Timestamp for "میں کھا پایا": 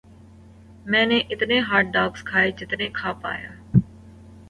2.83-3.51